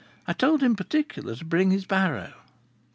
I 0.27 0.33
told 0.33 0.63
him 0.63 0.75
particular 0.75 1.35
to 1.35 1.45
bring 1.45 1.69
his 1.69 1.85
barrow." 1.85 2.33